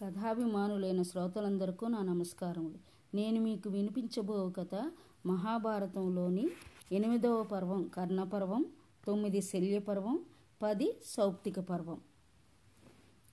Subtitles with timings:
[0.00, 2.74] కథాభిమానులైన శ్రోతలందరికీ నా నమస్కారములు.
[3.16, 4.90] నేను మీకు వినిపించబో కథ
[5.26, 6.48] మహాభారతంలోని
[6.92, 8.64] ఎనిమిదవ పర్వం కర్ణపర్వం
[9.06, 10.18] తొమ్మిది శల్యపర్వం
[10.62, 12.00] పది సౌప్తిక పర్వం.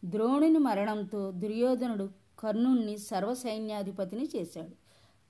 [0.06, 2.10] ద్రోణుని మరణంతో దుర్యోధనుడు
[2.40, 4.76] కర్ణుణ్ణి సర్వసైన్యాధిపతిని చేశాడు.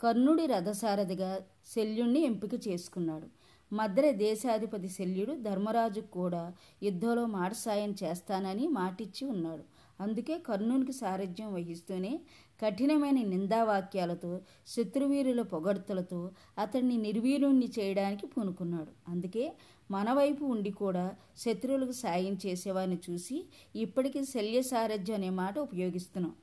[0.01, 1.39] కర్ణుడి రథసారథిగా
[1.75, 3.27] శల్యుణ్ణి ఎంపిక చేసుకున్నాడు.
[3.73, 9.63] మద్ర దేశాధిపతి శల్యుడు ధర్మరాజుకు కూడా యుద్ధంలో మాట సాయం చేస్తానని మాటిచ్చి ఉన్నాడు.
[9.99, 12.19] అందుకే కర్ణునికి సారథ్యం వహిస్తూనే
[12.61, 18.91] కఠినమైన నిందావాక్యాలతో శత్రువీరుల పొగడ్తలతో అతన్ని నిర్వీర్యుణ్ణి చేయడానికి పూనుకున్నాడు.
[19.07, 19.53] అందుకే
[19.91, 23.45] మన వైపు ఉండి కూడా శత్రువులకు సాయం చేసేవారిని చూసి
[23.75, 26.33] ఇప్పటికీ శల్య సారథ్యం అనే మాట ఉపయోగిస్తున్నాం.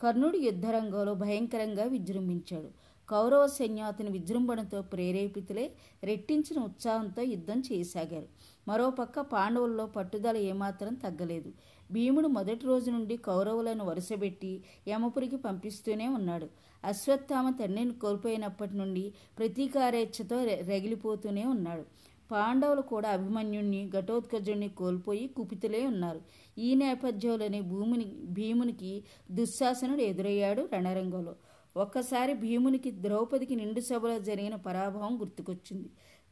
[0.00, 2.70] కర్ణుడు యుద్ధరంగంలో భయంకరంగా విజృంభించాడు.
[3.08, 5.70] కౌరవ సైన్యాతిని విజృంభణతో ప్రేరేపితులై
[6.04, 8.26] రెట్టించిన ఉత్సాహంతో యుద్ధం చేయసాగారు.
[8.68, 11.52] మరోపక్క పాండవుల్లో పట్టుదల ఏమాత్రం తగ్గలేదు.
[11.92, 16.46] భీముడు మొదటి రోజు నుండి కౌరవులను వరుసబెట్టి యమపురికి పంపిస్తూనే ఉన్నాడు.
[16.84, 21.84] అశ్వత్థామ తండ్రిని కోల్పోయినప్పటి నుండి ప్రతీకారేచ్ఛతో రగిలిపోతూనే ఉన్నాడు.
[22.30, 26.20] పాండవులు కూడా అభిమన్యుణ్ణి ఘటోత్కజుణ్ణి కోల్పోయి కుపితులే ఉన్నారు.
[26.58, 31.36] ఈ నేపథ్యంలోనే భూమిని భీమునికి దుశ్శాసనుడు ఎదురయ్యాడు రణరంగంలో.
[31.76, 35.88] ఒక్కసారి భీమునికి ద్రౌపదికి నిండు సభలో జరిగిన పరాభవం గుర్తుకొచ్చింది.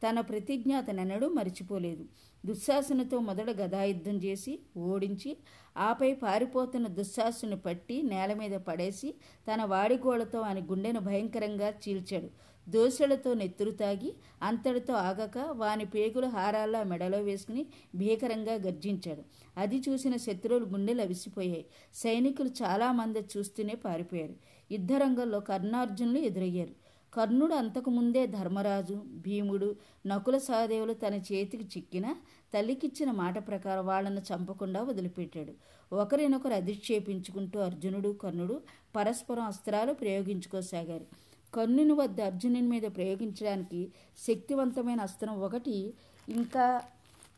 [0.09, 2.05] తన ప్రతిజ్ఞ అతనెన్నడూ మరిచిపోలేదు.
[2.45, 5.37] దుశ్శాసనతో మొదట గదాయుద్ధం చేసి ఓడించి
[5.77, 9.13] ఆపై పారిపోతున్న దుశ్శాసును పట్టి నేల మీద పడేసి
[9.53, 12.29] తన వాడిగోళ్ళతో ఆయన గుండెను భయంకరంగా చీల్చాడు.
[12.69, 17.65] దోశలతో నెత్తురు తాగి అంతటితో ఆగక వాని పేగులు హారాల్లా మెడలో వేసుకుని
[17.95, 19.23] భీకరంగా గర్జించాడు.
[19.57, 24.35] అది చూసిన శత్రువులు గుండెలు అవిసిపోయాయి సైనికులు చాలామంది చూస్తూనే పారిపోయారు.
[24.71, 26.75] యుద్ధరంగంలో కర్ణార్జునులు ఎదురయ్యారు.
[27.13, 32.15] కర్ణుడు అంతకుముందే ధర్మరాజు భీముడు నకుల సహదేవులు తన చేతికి చిక్కిన
[32.53, 35.53] తల్లికిచ్చిన మాట ప్రకారం వాళ్ళను చంపకుండా వదిలిపెట్టాడు.
[35.95, 38.61] ఒకరినొకరు అధిక్షేపించుకుంటూ అర్జునుడు కర్ణుడు
[38.95, 41.05] పరస్పరం అస్త్రాలు ప్రయోగించుకోసాగారు.
[41.55, 43.91] కర్ణుని వద్ద అర్జునుని మీద ప్రయోగించడానికి
[44.27, 45.93] శక్తివంతమైన అస్త్రం ఒకటి
[46.29, 46.81] ఇంకా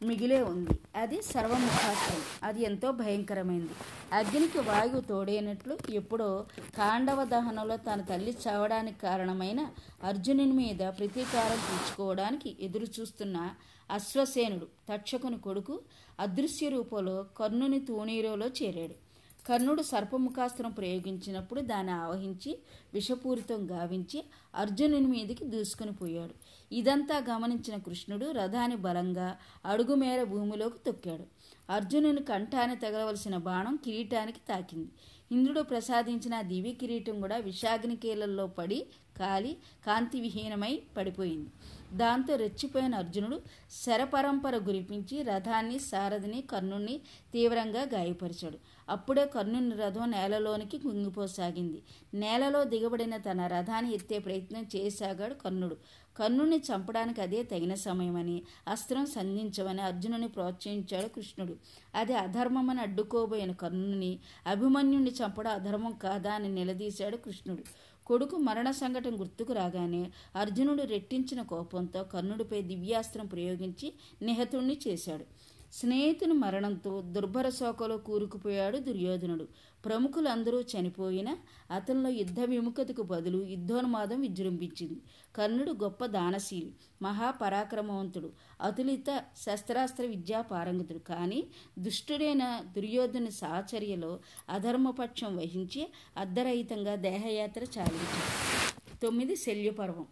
[0.03, 0.79] మిగిలే ఉంది.
[0.95, 2.21] అది సర్వముఖాస్త్రం.
[2.43, 3.69] అది ఎంతో భయంకరమైంది.
[4.13, 6.45] అగ్నికి వాయువు తోడైనట్లు ఎప్పుడో
[6.77, 9.67] కాండవ దహనంలో తన తల్లి చావడానికి కారణమైన
[10.03, 13.49] అర్జునుని మీద ప్రతీకారం తీర్చుకోవడానికి ఎదురు చూస్తున్న
[13.91, 15.79] అశ్వసేనుడు తక్షకుని కొడుకు
[16.19, 19.08] అదృశ్య రూపంలో కర్ణుని తూనీరోలో చేరాడు.
[19.47, 22.59] కర్ణుడు సర్పముఖాస్త్రం ప్రయోగించినప్పుడు దాన్ని ఆవహించి
[22.93, 24.23] విషపూరితం గావించి
[24.55, 26.35] అర్జునుని మీదకి దూసుకుని పోయాడు.
[26.73, 31.25] ఇదంతా గమనించిన కృష్ణుడు రథాన్ని బలంగా అడుగుమేర భూమిలోకి తొక్కాడు.
[31.71, 34.89] అర్జునుని కంఠాన్ని తగలవలసిన బాణం కిరీటానికి తాకింది.
[35.31, 38.85] ఇంద్రుడు ప్రసాదించిన దివ్య కిరీటం కూడా విషాగ్ని కీలల్లో పడి
[39.19, 39.57] కాలి
[39.87, 41.49] కాంతి విహీనమై పడిపోయింది.
[41.97, 43.41] దాంతో రెచ్చిపోయిన అర్జునుడు
[43.85, 47.01] శరపరంపర గురిపించి రథాన్ని సారథిని కర్ణుణ్ణి
[47.33, 48.59] తీవ్రంగా గాయపరిచాడు.
[48.89, 51.81] అప్పుడే కర్ణుని రథం నేలలోనికి కుంగిపోసాగింది.
[52.13, 55.77] నేలలో దిగబడిన తన రథాన్ని ఎత్తే ప్రయత్నం చేయసాగాడు కర్ణుడు.
[56.17, 61.55] కర్ణుని చంపడానికి అదే తగిన సమయమని అస్త్రం సంధించమని అర్జునుని ప్రోత్సహించాడు కృష్ణుడు.
[61.95, 67.63] అది అధర్మమని అడ్డుకోబోయిన కర్ణుని అభిమన్యుణ్ణి చంపడం అధర్మం కాదా అని నిలదీశాడు కృష్ణుడు.
[68.05, 75.25] కొడుకు మరణ సంఘటన గుర్తుకు రాగానే అర్జునుడు రెట్టించిన కోపంతో కర్ణుడిపై దివ్యాస్త్రం ప్రయోగించి నిహతుణ్ణి చేశాడు.
[75.73, 79.47] స్నేహితుని మరణంతో దుర్భర శోకలో కూరుకుపోయాడు దుర్యోధనుడు.
[79.85, 81.37] ప్రముఖులందరూ చనిపోయినా
[81.71, 85.01] అతనిలో యుద్ధ విముఖతకు బదులు యుద్ధోన్మాదం విజృంభించింది.
[85.35, 88.31] కర్ణుడు గొప్ప దానశీలి మహాపరాక్రమవంతుడు
[88.61, 90.99] అతులిత శస్త్రాస్త్ర విద్యా పారంగతుడు.
[90.99, 91.47] కానీ
[91.79, 94.19] దుష్టుడైన దుర్యోధను సాచర్యలో
[94.49, 95.87] అధర్మపక్షం వహించి
[96.17, 98.29] అర్ధరహితంగా దేహయాత్ర చాలించాడు.
[98.97, 100.05] తొమ్మిది శల్యపర్వం.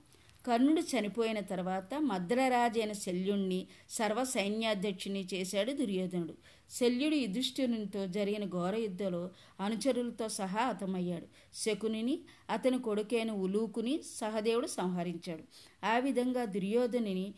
[0.47, 6.35] కర్ణుడు చనిపోయిన తర్వాత మద్రరాజైన శల్యుణ్ణి సర్వ సైన్యాధ్యక్షుని చేశాడు దుర్యోధనుడు.
[6.71, 11.27] శల్యుడు యుధిష్ఠిరునితో జరిగిన ఘోర యుద్ధలో అనుచరులతో సహా హతమయ్యాడు.
[11.55, 12.19] శకునిని
[12.49, 15.43] అతని కొడుకైన ఉలూకుని సహదేవుడు సంహరించాడు.
[15.85, 17.33] ఆ విధంగా దుర్యోధనుని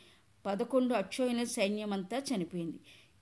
[0.45, 2.79] పదకొండు అక్షోహిణ సైన్యమంతా చనిపోయింది.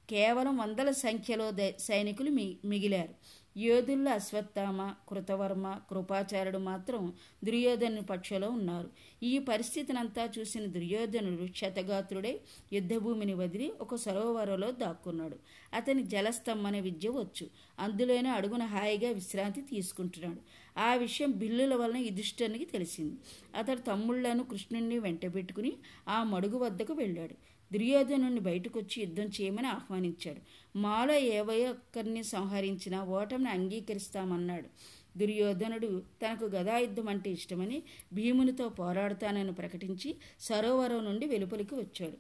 [0.09, 2.29] కేవలం వందల సంఖ్యలో సైనికులు
[2.65, 3.13] మిగిలారు.
[3.57, 7.13] యోధుల్లో అశ్వత్థామ కృతవర్మ కృపాచార్యుడు మాత్రం
[7.43, 8.89] దుర్యోధను పక్షలో ఉన్నారు.
[9.23, 12.41] ఈ పరిస్థితినంతా చూసిన దుర్యోధనుడు క్షతగాత్రుడే
[12.73, 15.37] యుద్ధభూమిని వదిలి ఒక సరోవరంలో దాక్కున్నాడు.
[15.73, 17.47] అతని జలస్తంభన విద్య వచ్చు.
[17.79, 20.41] అందులోనే అడుగున హాయిగా విశ్రాంతి తీసుకుంటున్నాడు.
[20.79, 23.15] ఆ విషయం బిల్లుల వలన యుధిష్ఠునికి తెలిసింది.
[23.55, 25.73] అతడు తమ్ముళ్ళను కృష్ణుణ్ణి వెంటబెట్టుకుని
[26.07, 27.56] ఆ మడుగు వద్దకు వెళ్ళాడు.
[27.73, 30.41] దుర్యోధనుని బయటకొచ్చి యుద్ధం చేయమని ఆహ్వానించాడు.
[30.77, 34.97] మాలో ఏవో ఒక్కరిని సంహరించినా ఓటమిని అంగీకరిస్తామన్నాడు.
[35.17, 37.83] దుర్యోధనుడు తనకు గదాయుద్ధం అంటే ఇష్టమని
[38.13, 42.17] భీమునితో పోరాడుతానని ప్రకటించి సరోవరం నుండి వెలుపలికి వచ్చాడు.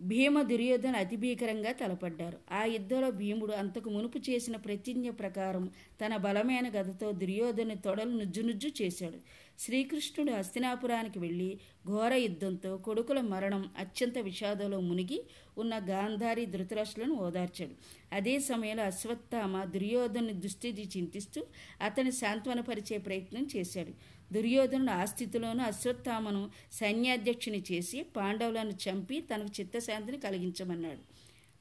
[0.00, 2.38] భీమ దుర్యోధన అతి భీకరంగా తలపడ్డారు.
[2.52, 5.70] ఆ యుద్ధంలో భీముడు అంతకు మునుపు చేసిన ప్రతిజ్ఞ ప్రకారం
[6.00, 9.18] తన బలమైన గదతో దుర్యోధను తొడలు నుజ్జునుజ్జు చేశాడు.
[9.58, 15.22] శ్రీకృష్ణుడు హస్తినాపురానికి వెళ్ళి ఘోర యుద్ధంతో కొడుకుల మరణం అత్యంత విషాదంలో మునిగి
[15.58, 17.74] ఉన్న గాంధారి ధృతరాష్ట్రులను ఓదార్చాడు.
[18.12, 21.44] అదే సమయంలో అశ్వత్థామ దుర్యోధను దుస్థితి చింతిస్తూ
[21.82, 24.19] అతని సాంత్వనపరిచే ప్రయత్నం చేశాడు.
[24.32, 31.02] దుర్యోధనుడు ఆ స్థితిలోనూ అశ్వత్థామను సైన్యాధ్యక్షుని చేసి పాండవులను చంపి తనకు చిత్తశాంతిని కలిగించమన్నాడు.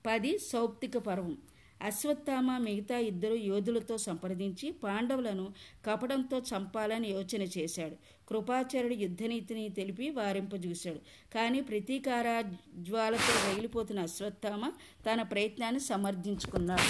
[0.06, 1.38] పది సౌప్తిక పర్వం.
[1.82, 5.54] అశ్వత్థామ మిగతా ఇద్దరు యోధులతో సంప్రదించి పాండవులను
[5.86, 7.96] కపటంతో చంపాలని యోచన చేశాడు.
[8.30, 11.00] కృపాచార్యుడు యుద్ధనీతిని తెలిపి వారింపజూశాడు.
[11.36, 12.44] కానీ ప్రతీకార
[12.76, 14.72] జ్వాలతో రగిలిపోతున్న అశ్వత్థామ
[15.08, 16.90] తన ప్రయత్నాన్ని సమర్థించుకున్నాడు.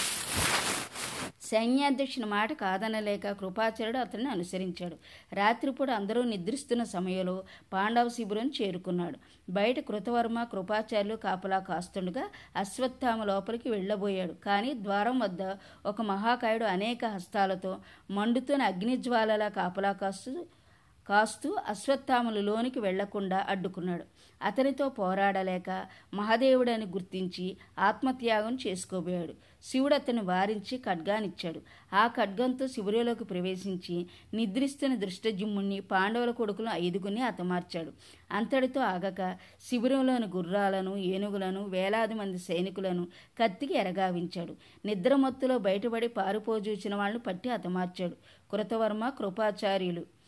[1.50, 4.98] సైన్యాధ్యక్షుని మాట కాదనలేక కృపాచార్యుడు అతన్ని అనుసరించాడు.
[5.34, 7.36] రాత్రిపూట అందరూ నిద్రిస్తున్న సమయంలో
[7.74, 9.18] పాండవ శిబిరం చేరుకున్నాడు.
[9.50, 12.26] బయట కృతవర్మ కృపాచార్యులు కాపలా కాస్తుండగా
[12.56, 14.34] అశ్వత్థామ లోపలికి వెళ్ళబోయాడు.
[14.46, 15.42] కానీ ద్వారం వద్ద
[15.86, 17.74] ఒక మహాకాయుడు అనేక హస్తాలతో
[18.12, 20.32] మండుతున్న అగ్నిజ్వాలలా కాపలా కాస్తూ
[21.08, 24.04] కాస్తూ అశ్వత్థాములు లోనికి వెళ్ళకుండా అడ్డుకున్నాడు.
[24.44, 29.34] అతనితో పోరాడలేక మహాదేవుడని గుర్తించి ఆత్మత్యాగం చేసుకోబోయాడు.
[29.64, 31.62] శివుడు అతను వారించి ఖడ్గానిచ్చాడు.
[31.94, 37.92] ఆ ఖడ్గంతో శిబిరంలోకి ప్రవేశించి నిద్రిస్తున్న దృష్టజిమ్ముణ్ణి పాండవుల కొడుకులను ఐదుగుని హతమార్చాడు.
[38.32, 39.38] అంతటితో ఆగక
[39.70, 43.08] శిబిరంలోని గుర్రాలను ఏనుగులను వేలాది మంది సైనికులను
[43.40, 44.56] కత్తికి ఎరగావించాడు.
[44.86, 48.16] నిద్రమత్తులో బయటపడి పారిపోజూచిన వాళ్ళని పట్టి హతమార్చాడు.
[48.52, 50.19] కృతవర్మ కృపాచార్యులు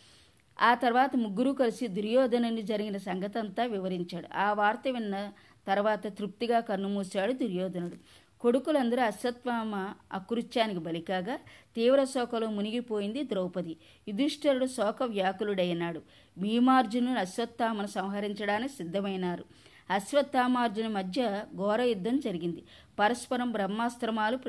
[0.59, 4.27] ఆ తర్వాత ముగ్గురు కలిసి దుర్యోధనుని జరిగిన సంగతంతా వివరించాడు.
[4.35, 5.31] ఆ వార్త విన్న
[5.67, 7.97] తర్వాత తృప్తిగా కన్నుమూశాడు దుర్యోధనుడు.
[8.41, 11.39] కొడుకులందరూ అశ్వత్థామ అకృత్యానికి బలికాగా
[11.75, 13.77] తీవ్ర శోకలో మునిగిపోయింది ద్రౌపది.
[14.07, 16.01] యుధిష్ఠరుడు శోక వ్యాకులుడైనాడు
[16.37, 19.45] భీమార్జునుడు అశ్వత్థామను సంహరించడానికి సిద్ధమైనారు.
[19.91, 22.63] అశ్వత్థామార్జున మధ్య ఘోర యుద్ధం జరిగింది.
[22.99, 24.39] పరస్పరం బ్రహ్మాస్త్రమాలు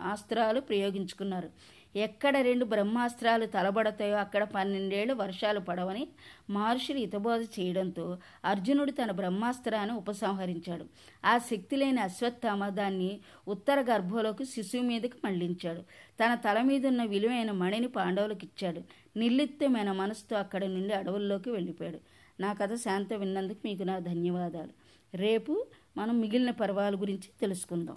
[0.00, 1.50] ఆస్త్రాలు ప్రయోగించుకున్నారు.
[1.96, 6.08] ఎక్కడ రెండు బ్రహ్మాస్త్రాలు తలబడతాయో అక్కడ పన్నెండేళ్ళు వర్షాలు పడవని
[6.50, 10.84] మహర్షులు హితబోధ చేయడంతో అర్జునుడు తన బ్రహ్మాస్త్రాన్ని ఉపసంహరించాడు.
[11.24, 13.10] ఆ శక్తి లేని అశ్వత్థామ దాన్ని
[13.48, 15.82] ఉత్తర గర్భంలోకి శిశువు మీదకి మళ్ళించాడు.
[16.20, 18.82] తన తల మీదున్న విలువైన మణిని పాండవులకు ఇచ్చాడు
[19.18, 22.00] నిర్లిప్తమైన మనసుతో అక్కడి నుండి అడవుల్లోకి వెళ్ళిపోయాడు.
[22.40, 24.83] నా కథ శాంత విన్నందుకు మీకు నా ధన్యవాదాలు.
[25.14, 25.66] రేపు
[25.96, 27.96] మనం మిగిలిన పర్వాల గురించి తెలుసుకుందాం.